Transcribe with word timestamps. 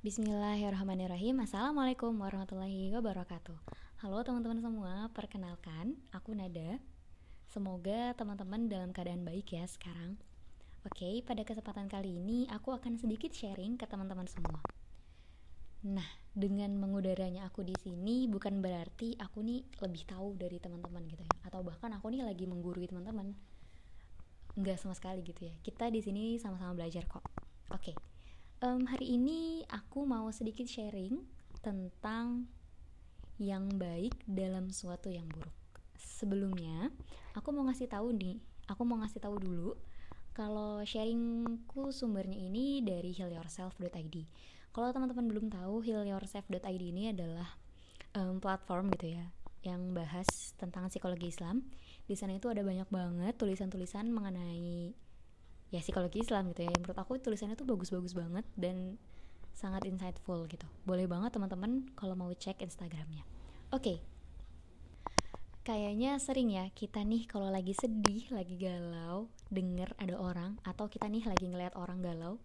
Bismillahirrahmanirrahim. 0.00 1.44
Assalamualaikum 1.44 2.16
warahmatullahi 2.16 2.88
wabarakatuh. 2.88 3.52
Halo 4.00 4.24
teman-teman 4.24 4.56
semua 4.56 5.12
Perkenalkan, 5.12 5.92
aku 6.08 6.32
Nada. 6.32 6.80
Semoga 7.52 8.16
teman-teman 8.16 8.64
dalam 8.64 8.96
keadaan 8.96 9.28
baik 9.28 9.52
ya 9.52 9.68
sekarang. 9.68 10.16
Oke, 10.88 11.20
pada 11.20 11.44
kesempatan 11.44 11.92
kali 11.92 12.16
ini 12.16 12.48
Aku 12.48 12.72
akan 12.72 12.96
sedikit 12.96 13.28
sharing 13.36 13.76
ke 13.76 13.84
teman-teman 13.84 14.24
semua. 14.24 14.64
Nah, 15.84 16.08
dengan 16.32 16.72
mengudaranya 16.80 17.44
aku 17.52 17.60
di 17.60 17.76
sini 17.76 18.24
Bukan 18.24 18.64
berarti 18.64 19.20
aku 19.20 19.44
nih 19.44 19.68
lebih 19.84 20.08
tahu 20.08 20.32
dari 20.32 20.56
teman-teman 20.56 21.04
gitu 21.12 21.28
ya. 21.28 21.34
Atau 21.44 21.60
bahkan 21.60 21.92
aku 21.92 22.08
nih 22.08 22.24
lagi 22.24 22.48
menggurui 22.48 22.88
teman-teman. 22.88 23.36
Enggak 24.56 24.80
sama 24.80 24.96
sekali 24.96 25.20
gitu 25.20 25.44
ya. 25.44 25.52
Kita 25.60 25.92
di 25.92 26.00
sini 26.00 26.40
sama-sama 26.40 26.72
belajar 26.72 27.04
kok. 27.04 27.20
Oke 27.68 27.92
um, 28.60 28.84
hari 28.84 29.16
ini 29.16 29.64
aku 29.72 30.04
mau 30.04 30.28
sedikit 30.32 30.68
sharing 30.68 31.20
tentang 31.64 32.48
yang 33.40 33.72
baik 33.80 34.12
dalam 34.28 34.68
suatu 34.68 35.08
yang 35.08 35.24
buruk. 35.32 35.52
Sebelumnya, 35.96 36.92
aku 37.32 37.52
mau 37.56 37.64
ngasih 37.68 37.88
tahu 37.88 38.12
nih, 38.12 38.36
aku 38.68 38.82
mau 38.84 39.00
ngasih 39.00 39.20
tahu 39.20 39.40
dulu 39.40 39.76
kalau 40.36 40.84
sharingku 40.84 41.88
sumbernya 41.90 42.36
ini 42.36 42.84
dari 42.84 43.16
healyourself.id. 43.16 44.16
Kalau 44.70 44.88
teman-teman 44.92 45.26
belum 45.26 45.46
tahu, 45.50 45.82
healyourself.id 45.82 46.82
ini 46.84 47.10
adalah 47.16 47.48
um, 48.12 48.38
platform 48.38 48.92
gitu 48.94 49.16
ya 49.18 49.24
yang 49.60 49.92
bahas 49.92 50.56
tentang 50.56 50.88
psikologi 50.88 51.32
Islam. 51.32 51.64
Di 52.08 52.16
sana 52.16 52.36
itu 52.36 52.48
ada 52.48 52.64
banyak 52.64 52.88
banget 52.88 53.36
tulisan-tulisan 53.36 54.08
mengenai 54.08 54.96
ya 55.70 55.80
psikologi 55.82 56.22
Islam 56.22 56.50
gitu 56.54 56.66
ya. 56.66 56.72
Menurut 56.74 56.98
aku 56.98 57.18
tulisannya 57.18 57.58
tuh 57.58 57.66
bagus-bagus 57.66 58.14
banget 58.14 58.46
dan 58.54 58.98
sangat 59.54 59.86
insightful 59.86 60.46
gitu. 60.46 60.66
Boleh 60.86 61.06
banget 61.10 61.34
teman-teman 61.34 61.90
kalau 61.98 62.14
mau 62.14 62.30
cek 62.30 62.62
Instagramnya. 62.62 63.26
Oke. 63.74 63.82
Okay. 63.82 63.98
kayaknya 65.60 66.16
sering 66.16 66.50
ya 66.50 66.66
kita 66.72 67.04
nih 67.04 67.28
kalau 67.28 67.52
lagi 67.52 67.76
sedih 67.76 68.32
lagi 68.32 68.56
galau 68.56 69.28
denger 69.52 69.92
ada 70.00 70.16
orang 70.16 70.56
atau 70.64 70.88
kita 70.88 71.04
nih 71.06 71.22
lagi 71.28 71.46
ngeliat 71.46 71.76
orang 71.76 72.00
galau 72.00 72.40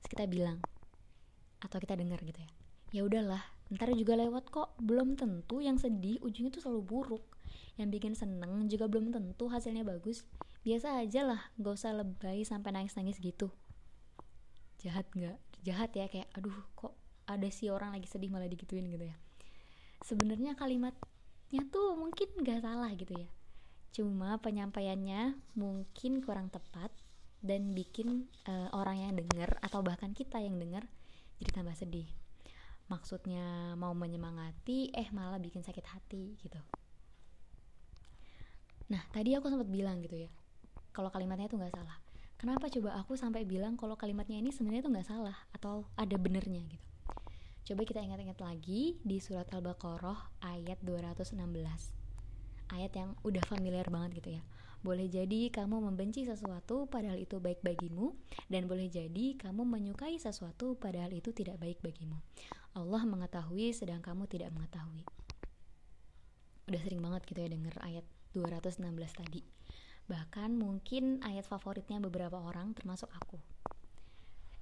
terus 0.00 0.08
kita 0.08 0.24
bilang 0.24 0.58
atau 1.60 1.76
kita 1.76 1.92
denger 1.92 2.24
gitu 2.24 2.40
ya 2.40 2.50
ya 2.90 3.00
udahlah 3.04 3.44
ntar 3.72 3.90
juga 3.96 4.14
lewat 4.18 4.52
kok. 4.52 4.76
Belum 4.76 5.16
tentu 5.16 5.64
yang 5.64 5.80
sedih 5.80 6.20
ujungnya 6.20 6.52
tuh 6.52 6.62
selalu 6.62 6.82
buruk. 6.84 7.24
Yang 7.80 7.88
bikin 7.98 8.12
seneng 8.14 8.68
juga 8.70 8.86
belum 8.86 9.10
tentu 9.10 9.50
hasilnya 9.50 9.82
bagus 9.82 10.22
biasa 10.64 11.04
aja 11.04 11.20
lah 11.28 11.40
gak 11.60 11.76
usah 11.76 11.92
lebay 11.92 12.40
sampai 12.42 12.72
nangis-nangis 12.72 13.20
gitu. 13.20 13.52
Jahat 14.80 15.04
nggak? 15.12 15.36
Jahat 15.60 15.92
ya 15.92 16.08
kayak 16.08 16.28
aduh 16.32 16.56
kok 16.72 16.96
ada 17.28 17.48
sih 17.52 17.68
orang 17.68 17.92
lagi 17.92 18.08
sedih 18.08 18.32
malah 18.32 18.48
digituin 18.48 18.88
gitu 18.88 19.04
ya. 19.04 19.16
Sebenarnya 20.04 20.56
kalimatnya 20.56 21.62
tuh 21.68 22.00
mungkin 22.00 22.28
gak 22.40 22.64
salah 22.64 22.88
gitu 22.96 23.12
ya. 23.12 23.28
Cuma 23.92 24.40
penyampaiannya 24.40 25.36
mungkin 25.54 26.24
kurang 26.24 26.48
tepat 26.48 26.90
dan 27.44 27.76
bikin 27.76 28.32
uh, 28.48 28.72
orang 28.72 29.04
yang 29.04 29.12
denger 29.20 29.60
atau 29.60 29.84
bahkan 29.84 30.16
kita 30.16 30.40
yang 30.40 30.56
denger 30.56 30.88
jadi 31.44 31.60
tambah 31.60 31.76
sedih. 31.76 32.08
Maksudnya 32.88 33.76
mau 33.76 33.92
menyemangati 33.92 34.92
eh 34.96 35.08
malah 35.12 35.36
bikin 35.36 35.60
sakit 35.60 35.84
hati 35.88 36.40
gitu. 36.40 36.60
Nah, 38.92 39.00
tadi 39.12 39.32
aku 39.32 39.48
sempat 39.48 39.68
bilang 39.72 40.04
gitu 40.04 40.28
ya, 40.28 40.30
kalau 40.94 41.10
kalimatnya 41.10 41.50
itu 41.50 41.58
nggak 41.58 41.74
salah. 41.74 41.98
Kenapa 42.38 42.70
coba 42.70 42.94
aku 43.02 43.18
sampai 43.18 43.42
bilang 43.42 43.74
kalau 43.74 43.98
kalimatnya 43.98 44.38
ini 44.38 44.54
sebenarnya 44.54 44.86
itu 44.86 44.90
nggak 44.94 45.08
salah 45.10 45.34
atau 45.50 45.90
ada 45.98 46.14
benernya 46.14 46.62
gitu. 46.70 46.86
Coba 47.64 47.82
kita 47.88 47.98
ingat-ingat 48.04 48.38
lagi 48.44 49.00
di 49.02 49.18
surat 49.18 49.48
Al-Baqarah 49.50 50.44
ayat 50.44 50.78
216. 50.84 51.40
Ayat 52.70 52.92
yang 52.92 53.16
udah 53.24 53.42
familiar 53.48 53.88
banget 53.88 54.20
gitu 54.22 54.30
ya. 54.38 54.42
Boleh 54.84 55.08
jadi 55.08 55.48
kamu 55.48 55.80
membenci 55.80 56.28
sesuatu 56.28 56.84
padahal 56.84 57.16
itu 57.16 57.40
baik 57.40 57.64
bagimu 57.64 58.12
dan 58.52 58.68
boleh 58.68 58.92
jadi 58.92 59.40
kamu 59.40 59.64
menyukai 59.64 60.20
sesuatu 60.20 60.76
padahal 60.76 61.08
itu 61.16 61.32
tidak 61.32 61.56
baik 61.56 61.80
bagimu. 61.80 62.20
Allah 62.76 63.02
mengetahui 63.08 63.72
sedang 63.72 64.04
kamu 64.04 64.28
tidak 64.28 64.52
mengetahui. 64.52 65.08
Udah 66.68 66.80
sering 66.84 67.00
banget 67.00 67.24
gitu 67.24 67.40
ya 67.40 67.48
denger 67.48 67.80
ayat 67.80 68.04
216 68.36 68.84
tadi. 69.16 69.53
Bahkan 70.04 70.52
mungkin 70.52 71.24
ayat 71.24 71.48
favoritnya 71.48 71.96
beberapa 72.02 72.36
orang 72.36 72.76
termasuk 72.76 73.08
aku. 73.12 73.40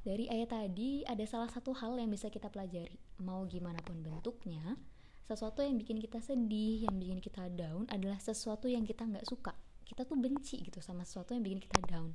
Dari 0.03 0.27
ayat 0.27 0.51
tadi 0.51 1.07
ada 1.07 1.23
salah 1.27 1.47
satu 1.47 1.75
hal 1.79 1.95
yang 1.99 2.11
bisa 2.11 2.27
kita 2.27 2.51
pelajari. 2.51 2.99
Mau 3.23 3.47
gimana 3.47 3.79
pun 3.83 4.03
bentuknya, 4.03 4.75
sesuatu 5.23 5.63
yang 5.63 5.79
bikin 5.79 6.03
kita 6.03 6.19
sedih, 6.19 6.87
yang 6.91 6.99
bikin 6.99 7.19
kita 7.23 7.47
down 7.55 7.87
adalah 7.87 8.19
sesuatu 8.19 8.67
yang 8.67 8.83
kita 8.83 9.07
nggak 9.07 9.27
suka. 9.27 9.55
Kita 9.87 10.03
tuh 10.03 10.19
benci 10.19 10.63
gitu 10.63 10.83
sama 10.83 11.07
sesuatu 11.07 11.35
yang 11.35 11.47
bikin 11.47 11.63
kita 11.63 11.79
down. 11.87 12.11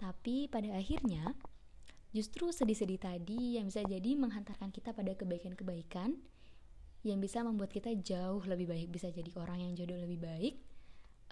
Tapi 0.00 0.48
pada 0.48 0.72
akhirnya, 0.72 1.36
justru 2.16 2.48
sedih-sedih 2.48 3.00
tadi 3.00 3.60
yang 3.60 3.68
bisa 3.68 3.84
jadi 3.84 4.16
menghantarkan 4.16 4.72
kita 4.72 4.96
pada 4.96 5.12
kebaikan-kebaikan 5.12 6.16
yang 7.04 7.20
bisa 7.20 7.44
membuat 7.44 7.68
kita 7.68 7.92
jauh 8.00 8.40
lebih 8.48 8.72
baik 8.72 8.88
bisa 8.88 9.12
jadi 9.12 9.28
orang 9.36 9.60
yang 9.60 9.72
jodoh 9.76 10.00
lebih 10.00 10.24
baik 10.24 10.54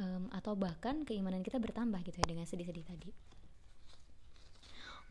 um, 0.01 0.31
atau 0.33 0.57
bahkan 0.57 1.05
keimanan 1.05 1.45
kita 1.45 1.61
bertambah 1.61 2.01
gitu 2.07 2.17
ya 2.23 2.27
dengan 2.29 2.47
sedih-sedih 2.49 2.87
tadi. 2.87 3.11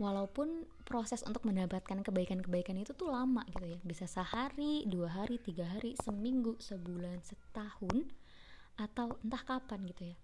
Walaupun 0.01 0.65
proses 0.81 1.21
untuk 1.29 1.45
mendapatkan 1.45 2.01
kebaikan-kebaikan 2.01 2.73
itu 2.81 2.97
tuh 2.97 3.13
lama 3.13 3.45
gitu 3.53 3.77
ya. 3.77 3.79
Bisa 3.85 4.09
sehari 4.09 4.81
dua 4.89 5.13
hari 5.13 5.37
tiga 5.37 5.67
hari 5.67 5.93
seminggu 6.01 6.57
sebulan 6.57 7.21
setahun 7.21 8.09
atau 8.81 9.21
entah 9.21 9.43
kapan 9.45 9.85
gitu 9.85 10.03
ya. 10.09 10.17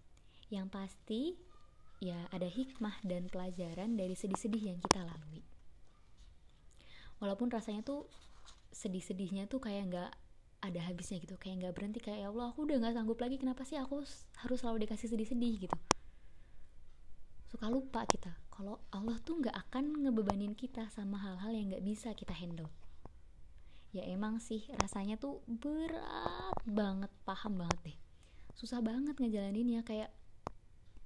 Yang 0.50 0.68
pasti 0.74 1.22
ya 2.02 2.26
ada 2.34 2.50
hikmah 2.50 3.06
dan 3.06 3.30
pelajaran 3.30 3.94
dari 3.94 4.18
sedih-sedih 4.18 4.74
yang 4.74 4.80
kita 4.82 5.06
lalui. 5.06 5.46
Walaupun 7.22 7.54
rasanya 7.54 7.86
tuh 7.86 8.10
sedih-sedihnya 8.74 9.46
tuh 9.46 9.62
kayak 9.62 9.94
nggak 9.94 10.12
ada 10.62 10.80
habisnya 10.84 11.22
gitu. 11.22 11.38
Kayak 11.38 11.66
nggak 11.66 11.74
berhenti 11.78 12.00
kayak 12.02 12.26
ya 12.26 12.28
Allah 12.34 12.52
aku 12.52 12.66
udah 12.66 12.78
nggak 12.82 12.96
sanggup 12.98 13.20
lagi 13.22 13.38
kenapa 13.38 13.62
sih 13.64 13.78
aku 13.78 14.02
harus 14.46 14.58
selalu 14.60 14.88
dikasih 14.88 15.08
sedih-sedih? 15.14 15.70
gitu. 15.70 15.78
Suka 17.48 17.72
lupa 17.72 18.04
kita 18.04 18.36
kalau 18.52 18.82
Allah 18.92 19.16
tuh 19.22 19.40
nggak 19.40 19.56
akan 19.70 20.04
ngebebanin 20.04 20.58
kita 20.58 20.90
sama 20.92 21.22
hal-hal 21.22 21.54
yang 21.54 21.72
nggak 21.72 21.86
bisa 21.86 22.12
kita 22.18 22.34
handle. 22.34 22.70
Ya 23.96 24.04
emang 24.04 24.44
sih 24.44 24.68
rasanya 24.78 25.16
tuh 25.16 25.40
berat 25.48 26.58
banget 26.68 27.10
paham 27.24 27.62
banget 27.62 27.94
deh. 27.94 27.98
Susah 28.58 28.84
banget 28.84 29.16
ngejalaninnya 29.16 29.86
kayak 29.86 30.12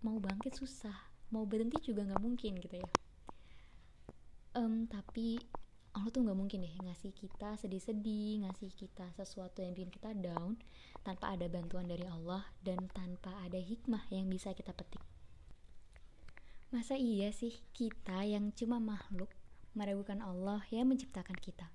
mau 0.02 0.18
bangkit 0.18 0.58
susah 0.58 0.98
mau 1.32 1.48
berhenti 1.48 1.80
juga 1.80 2.04
nggak 2.04 2.24
mungkin 2.24 2.60
gitu 2.60 2.76
ya. 2.82 2.90
Um, 4.52 4.84
tapi 4.90 5.40
Allah 5.92 6.08
tuh 6.08 6.24
nggak 6.24 6.40
mungkin 6.40 6.64
deh 6.64 6.76
ngasih 6.88 7.12
kita 7.12 7.60
sedih-sedih, 7.60 8.48
ngasih 8.48 8.72
kita 8.72 9.12
sesuatu 9.12 9.60
yang 9.60 9.76
bikin 9.76 9.92
kita 9.92 10.16
down 10.16 10.56
tanpa 11.04 11.36
ada 11.36 11.52
bantuan 11.52 11.84
dari 11.84 12.08
Allah 12.08 12.48
dan 12.64 12.88
tanpa 12.96 13.36
ada 13.44 13.60
hikmah 13.60 14.08
yang 14.08 14.32
bisa 14.32 14.56
kita 14.56 14.72
petik. 14.72 15.04
Masa 16.72 16.96
iya 16.96 17.36
sih 17.36 17.60
kita 17.76 18.24
yang 18.24 18.56
cuma 18.56 18.80
makhluk 18.80 19.28
meragukan 19.76 20.24
Allah 20.24 20.64
yang 20.72 20.88
menciptakan 20.88 21.36
kita? 21.36 21.68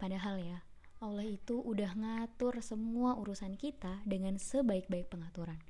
Padahal 0.00 0.40
ya, 0.40 0.64
Allah 1.04 1.28
itu 1.28 1.60
udah 1.60 1.92
ngatur 1.92 2.64
semua 2.64 3.20
urusan 3.20 3.60
kita 3.60 4.00
dengan 4.08 4.40
sebaik-baik 4.40 5.12
pengaturan. 5.12 5.60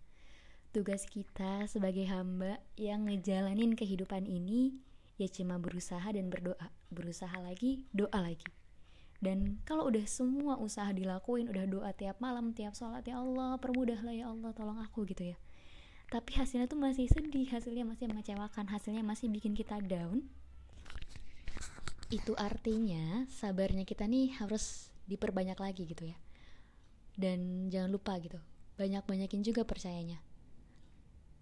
Tugas 0.71 1.11
kita 1.11 1.67
sebagai 1.67 2.07
hamba 2.07 2.63
yang 2.79 3.11
ngejalanin 3.11 3.75
kehidupan 3.75 4.31
ini 4.31 4.79
ya 5.15 5.29
cuma 5.31 5.59
berusaha 5.63 6.05
dan 6.05 6.31
berdoa. 6.31 6.71
Berusaha 6.91 7.35
lagi 7.39 7.87
doa 7.95 8.19
lagi. 8.19 8.47
Dan 9.23 9.63
kalau 9.65 9.89
udah 9.89 10.05
semua 10.05 10.61
usaha 10.61 10.91
dilakuin 10.93 11.49
udah 11.49 11.65
doa 11.65 11.91
tiap 11.97 12.21
malam 12.21 12.53
tiap 12.53 12.77
sholat 12.77 13.07
ya 13.09 13.23
Allah 13.23 13.57
permudahlah 13.57 14.13
ya 14.13 14.29
Allah 14.29 14.53
tolong 14.53 14.77
aku 14.83 15.07
gitu 15.09 15.33
ya. 15.33 15.39
Tapi 16.13 16.37
hasilnya 16.37 16.69
tuh 16.69 16.77
masih 16.77 17.09
sedih 17.09 17.49
hasilnya 17.49 17.89
masih 17.89 18.11
mengecewakan 18.11 18.69
hasilnya 18.69 19.01
masih 19.01 19.33
bikin 19.33 19.57
kita 19.57 19.81
down. 19.81 20.27
Itu 22.13 22.37
artinya 22.37 23.25
sabarnya 23.33 23.89
kita 23.89 24.05
nih 24.05 24.37
harus 24.39 24.93
diperbanyak 25.09 25.57
lagi 25.57 25.89
gitu 25.89 26.05
ya. 26.11 26.19
Dan 27.17 27.71
jangan 27.73 27.91
lupa 27.95 28.19
gitu 28.21 28.39
banyak-banyakin 28.75 29.41
juga 29.47 29.63
percayanya. 29.63 30.19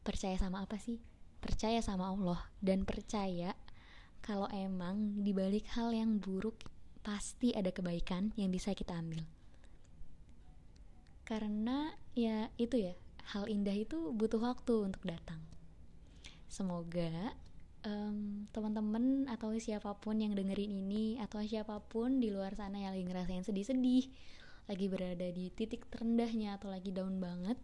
Percaya 0.05 0.37
sama 0.39 0.63
apa 0.63 0.77
sih 0.79 1.12
percaya 1.43 1.83
sama 1.83 2.15
Allah 2.15 2.41
dan 2.62 2.87
percaya 2.87 3.59
kalau 4.23 4.47
emang 4.55 5.27
dibalik 5.27 5.67
hal 5.75 5.91
yang 5.91 6.23
buruk 6.23 6.71
pasti 7.03 7.50
ada 7.50 7.75
kebaikan 7.75 8.31
yang 8.39 8.55
bisa 8.55 8.71
kita 8.79 8.94
ambil. 8.94 9.27
Karena 11.27 11.91
ya 12.15 12.47
itu 12.55 12.79
ya 12.79 12.94
hal 13.35 13.50
indah 13.50 13.75
itu 13.75 14.15
butuh 14.15 14.39
waktu 14.39 14.87
untuk 14.87 15.03
datang. 15.03 15.43
Semoga 16.47 17.35
um, 17.83 18.47
teman-teman 18.55 19.27
atau 19.27 19.50
siapa 19.59 19.99
pun 19.99 20.23
yang 20.23 20.38
dengerin 20.38 20.71
ini 20.71 21.19
atau 21.19 21.43
siapa 21.43 21.83
pun 21.83 22.23
di 22.23 22.31
luar 22.31 22.55
sana 22.55 22.79
yang 22.79 22.95
lagi 22.95 23.06
ngerasain 23.06 23.43
sedih-sedih 23.43 24.06
lagi 24.71 24.87
berada 24.87 25.27
di 25.35 25.50
titik 25.50 25.91
terendahnya 25.91 26.55
atau 26.55 26.71
lagi 26.71 26.95
down 26.95 27.19
banget 27.19 27.59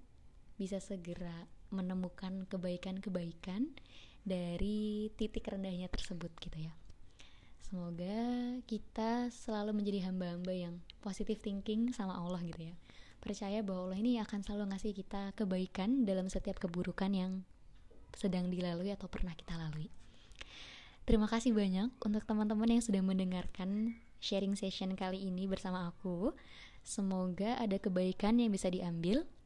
bisa 0.61 0.83
segera 0.83 1.47
menemukan 1.71 2.45
kebaikan-kebaikan 2.51 3.71
dari 4.27 5.09
titik 5.17 5.49
rendahnya 5.49 5.89
tersebut 5.89 6.29
gitu 6.43 6.69
ya 6.69 6.75
semoga 7.65 8.59
kita 8.67 9.33
selalu 9.33 9.79
menjadi 9.81 10.11
hamba-hamba 10.11 10.53
yang 10.53 10.75
positive 11.01 11.41
thinking 11.41 11.95
sama 11.95 12.19
Allah 12.19 12.43
gitu 12.43 12.69
ya 12.73 12.77
percaya 13.23 13.63
bahwa 13.63 13.91
Allah 13.91 13.99
ini 14.03 14.21
akan 14.21 14.45
selalu 14.45 14.75
ngasih 14.75 14.93
kita 14.93 15.33
kebaikan 15.39 16.05
dalam 16.05 16.29
setiap 16.29 16.59
keburukan 16.59 17.11
yang 17.15 17.33
sedang 18.13 18.51
dilalui 18.51 18.91
atau 18.91 19.07
pernah 19.07 19.33
kita 19.39 19.55
lalui 19.55 19.89
Terima 21.09 21.25
kasih 21.25 21.57
banyak 21.57 21.89
untuk 22.05 22.29
teman-teman 22.29 22.69
yang 22.69 22.85
sudah 22.85 23.01
mendengarkan 23.01 23.97
sharing 24.21 24.53
session 24.61 24.93
kali 24.93 25.17
ini 25.25 25.49
bersama 25.49 25.89
aku. 25.89 26.37
Semoga 26.85 27.57
ada 27.57 27.81
kebaikan 27.81 28.37
yang 28.37 28.53
bisa 28.53 28.69
diambil. 28.69 29.25